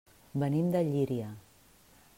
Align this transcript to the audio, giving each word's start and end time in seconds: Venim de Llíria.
Venim 0.43 0.71
de 0.77 0.81
Llíria. 0.89 1.29